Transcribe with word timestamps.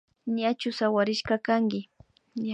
Ñachu 0.35 0.69
sawarishka 0.77 1.35
kanki 1.45 1.79